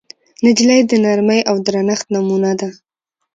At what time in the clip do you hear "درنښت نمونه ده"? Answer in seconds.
1.65-2.69